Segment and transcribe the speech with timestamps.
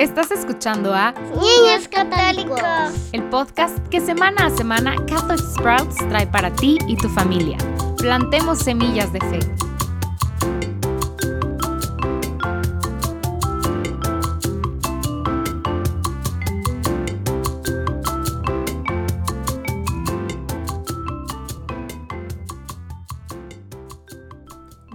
[0.00, 2.58] Estás escuchando a Niños Católicos,
[3.12, 7.58] el podcast que semana a semana Catholic Sprouts trae para ti y tu familia.
[7.98, 9.40] Plantemos semillas de fe.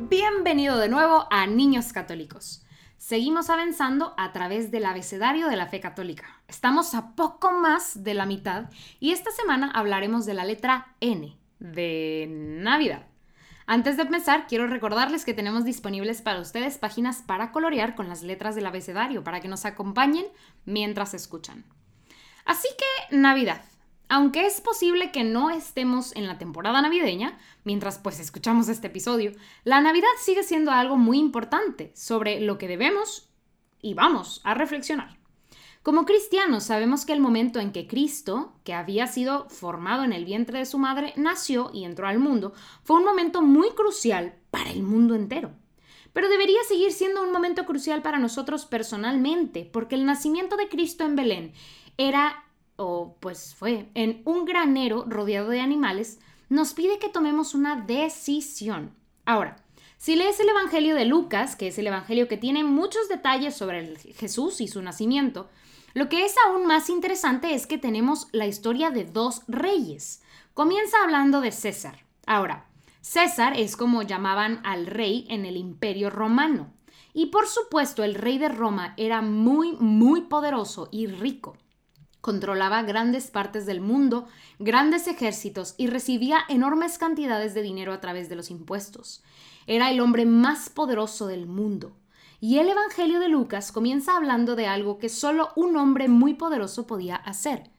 [0.10, 2.64] Bienvenido de nuevo a Niños Católicos.
[3.06, 6.41] Seguimos avanzando a través del abecedario de la fe católica.
[6.48, 11.38] Estamos a poco más de la mitad y esta semana hablaremos de la letra N,
[11.60, 13.05] de Navidad.
[13.68, 18.23] Antes de empezar, quiero recordarles que tenemos disponibles para ustedes páginas para colorear con las
[18.23, 20.26] letras del abecedario para que nos acompañen
[20.66, 21.63] mientras escuchan.
[22.44, 23.62] Así que, Navidad.
[24.08, 29.32] Aunque es posible que no estemos en la temporada navideña, mientras pues escuchamos este episodio,
[29.63, 33.30] la Navidad sigue siendo algo muy importante sobre lo que debemos
[33.82, 35.18] y vamos a reflexionar.
[35.82, 40.26] Como cristianos sabemos que el momento en que Cristo, que había sido formado en el
[40.26, 44.72] vientre de su madre, nació y entró al mundo, fue un momento muy crucial para
[44.72, 45.51] el mundo entero.
[46.13, 51.04] Pero debería seguir siendo un momento crucial para nosotros personalmente, porque el nacimiento de Cristo
[51.05, 51.54] en Belén
[51.98, 52.45] era
[52.77, 58.95] o pues fue, en un granero rodeado de animales, nos pide que tomemos una decisión.
[59.26, 59.57] Ahora,
[59.98, 63.95] si lees el Evangelio de Lucas, que es el Evangelio que tiene muchos detalles sobre
[64.13, 65.50] Jesús y su nacimiento,
[65.94, 70.22] lo que es aún más interesante es que tenemos la historia de dos reyes.
[70.53, 72.06] Comienza hablando de César.
[72.28, 72.67] Ahora,
[73.01, 76.73] César es como llamaban al rey en el imperio romano.
[77.13, 81.56] Y por supuesto, el rey de Roma era muy, muy poderoso y rico.
[82.25, 88.29] Controlaba grandes partes del mundo, grandes ejércitos y recibía enormes cantidades de dinero a través
[88.29, 89.23] de los impuestos.
[89.67, 91.95] Era el hombre más poderoso del mundo.
[92.41, 96.88] Y el Evangelio de Lucas comienza hablando de algo que solo un hombre muy poderoso
[96.88, 97.69] podía hacer.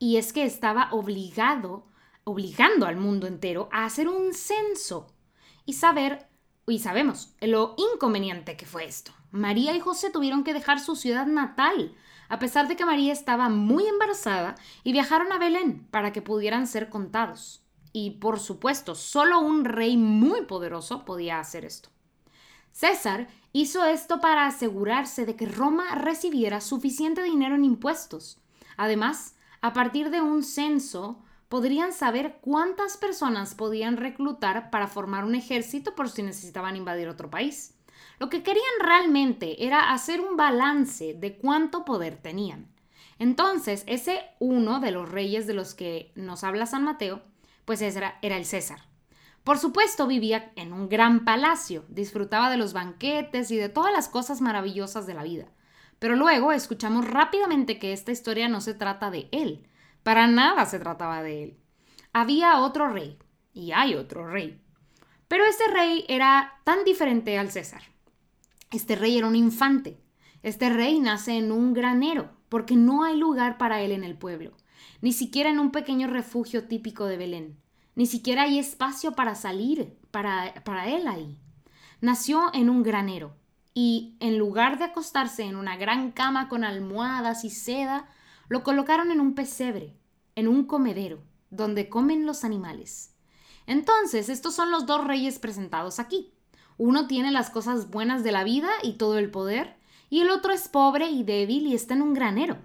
[0.00, 1.86] Y es que estaba obligado,
[2.24, 5.06] obligando al mundo entero a hacer un censo
[5.66, 6.26] y saber,
[6.66, 9.12] y sabemos lo inconveniente que fue esto.
[9.30, 11.94] María y José tuvieron que dejar su ciudad natal
[12.28, 16.66] a pesar de que María estaba muy embarazada y viajaron a Belén para que pudieran
[16.66, 17.62] ser contados.
[17.92, 21.90] Y por supuesto, solo un rey muy poderoso podía hacer esto.
[22.72, 28.40] César hizo esto para asegurarse de que Roma recibiera suficiente dinero en impuestos.
[28.76, 31.23] Además, a partir de un censo,
[31.54, 37.30] podrían saber cuántas personas podían reclutar para formar un ejército por si necesitaban invadir otro
[37.30, 37.78] país.
[38.18, 42.66] Lo que querían realmente era hacer un balance de cuánto poder tenían.
[43.20, 47.22] Entonces, ese uno de los reyes de los que nos habla San Mateo,
[47.64, 48.80] pues era, era el César.
[49.44, 54.08] Por supuesto, vivía en un gran palacio, disfrutaba de los banquetes y de todas las
[54.08, 55.46] cosas maravillosas de la vida.
[56.00, 59.68] Pero luego escuchamos rápidamente que esta historia no se trata de él,
[60.04, 61.58] para nada se trataba de él.
[62.12, 63.18] Había otro rey,
[63.52, 64.60] y hay otro rey.
[65.26, 67.82] Pero ese rey era tan diferente al César.
[68.70, 70.00] Este rey era un infante.
[70.42, 74.52] Este rey nace en un granero, porque no hay lugar para él en el pueblo,
[75.00, 77.58] ni siquiera en un pequeño refugio típico de Belén.
[77.94, 81.38] Ni siquiera hay espacio para salir para, para él ahí.
[82.00, 83.34] Nació en un granero,
[83.72, 88.08] y en lugar de acostarse en una gran cama con almohadas y seda,
[88.48, 89.96] lo colocaron en un pesebre,
[90.34, 93.14] en un comedero, donde comen los animales.
[93.66, 96.32] Entonces, estos son los dos reyes presentados aquí.
[96.76, 99.76] Uno tiene las cosas buenas de la vida y todo el poder,
[100.10, 102.58] y el otro es pobre y débil y está en un granero.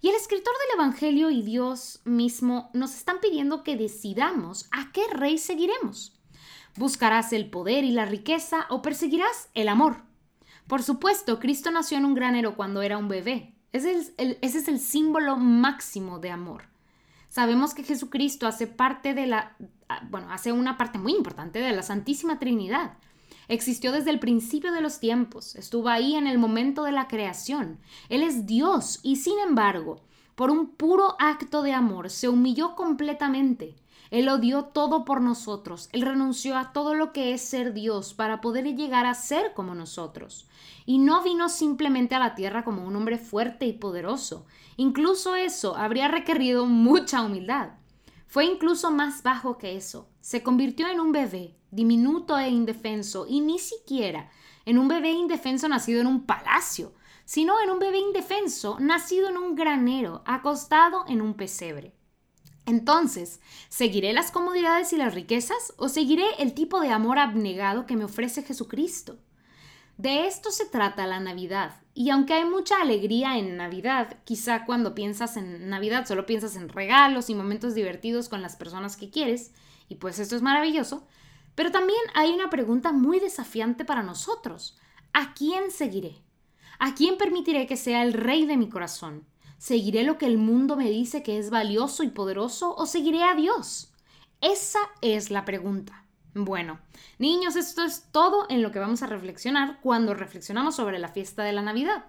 [0.00, 5.02] Y el escritor del Evangelio y Dios mismo nos están pidiendo que decidamos a qué
[5.12, 6.18] rey seguiremos.
[6.76, 10.02] ¿Buscarás el poder y la riqueza o perseguirás el amor?
[10.66, 13.54] Por supuesto, Cristo nació en un granero cuando era un bebé.
[13.72, 16.64] Ese es el, símbolo máximo de amor.
[17.28, 19.56] Sabemos que Jesucristo hace parte de la,
[19.88, 22.94] ah, bueno, hace una parte muy importante de la Santísima Trinidad.
[23.46, 27.78] Existió desde el principio de los tiempos, estuvo ahí en el momento de la creación.
[28.08, 30.00] Él es Dios y sin embargo,
[30.34, 33.76] por un puro acto de amor, se humilló completamente.
[34.10, 35.88] Él lo todo por nosotros.
[35.92, 39.74] Él renunció a todo lo que es ser Dios para poder llegar a ser como
[39.74, 40.48] nosotros.
[40.84, 44.46] Y no vino simplemente a la tierra como un hombre fuerte y poderoso.
[44.76, 47.70] Incluso eso habría requerido mucha humildad.
[48.26, 50.08] Fue incluso más bajo que eso.
[50.20, 54.30] Se convirtió en un bebé, diminuto e indefenso, y ni siquiera
[54.66, 56.92] en un bebé indefenso nacido en un palacio,
[57.24, 61.94] sino en un bebé indefenso nacido en un granero, acostado en un pesebre.
[62.66, 67.96] Entonces, ¿seguiré las comodidades y las riquezas o seguiré el tipo de amor abnegado que
[67.96, 69.18] me ofrece Jesucristo?
[69.96, 71.82] De esto se trata la Navidad.
[71.92, 76.70] Y aunque hay mucha alegría en Navidad, quizá cuando piensas en Navidad solo piensas en
[76.70, 79.52] regalos y momentos divertidos con las personas que quieres,
[79.88, 81.06] y pues esto es maravilloso,
[81.54, 84.78] pero también hay una pregunta muy desafiante para nosotros.
[85.12, 86.22] ¿A quién seguiré?
[86.78, 89.26] ¿A quién permitiré que sea el rey de mi corazón?
[89.60, 93.34] ¿Seguiré lo que el mundo me dice que es valioso y poderoso o seguiré a
[93.34, 93.92] Dios?
[94.40, 96.06] Esa es la pregunta.
[96.32, 96.80] Bueno,
[97.18, 101.44] niños, esto es todo en lo que vamos a reflexionar cuando reflexionamos sobre la fiesta
[101.44, 102.06] de la Navidad.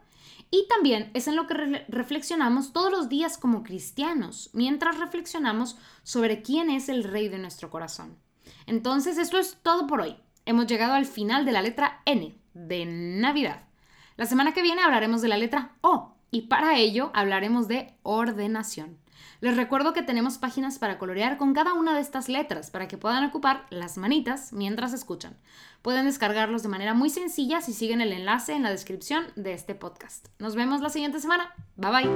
[0.49, 6.43] Y también es en lo que reflexionamos todos los días como cristianos, mientras reflexionamos sobre
[6.43, 8.17] quién es el rey de nuestro corazón.
[8.65, 10.15] Entonces, esto es todo por hoy.
[10.45, 13.65] Hemos llegado al final de la letra N, de Navidad.
[14.15, 18.97] La semana que viene hablaremos de la letra O, y para ello hablaremos de ordenación.
[19.41, 22.97] Les recuerdo que tenemos páginas para colorear con cada una de estas letras para que
[22.97, 25.35] puedan ocupar las manitas mientras escuchan.
[25.81, 29.75] Pueden descargarlos de manera muy sencilla si siguen el enlace en la descripción de este
[29.75, 30.27] podcast.
[30.39, 31.53] Nos vemos la siguiente semana.
[31.75, 32.09] Bye bye.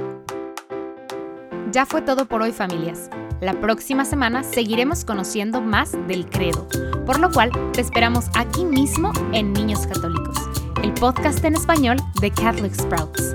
[1.72, 3.10] Ya fue todo por hoy familias.
[3.40, 6.68] La próxima semana seguiremos conociendo más del credo,
[7.04, 10.36] por lo cual te esperamos aquí mismo en Niños Católicos,
[10.82, 13.34] el podcast en español de Catholic Sprouts